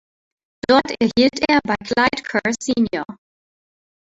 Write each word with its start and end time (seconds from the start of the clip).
Dort 0.67 0.95
erhielt 0.99 1.45
er 1.47 1.59
bei 1.63 1.75
Clyde 1.85 2.23
Kerr 2.23 2.51
Sr. 2.59 3.05